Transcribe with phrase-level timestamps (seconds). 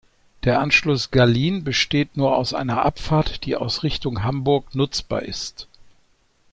[0.45, 5.67] Der Anschluss "Gallin" besteht nur aus einer Abfahrt, die aus Richtung Hamburg nutzbar ist.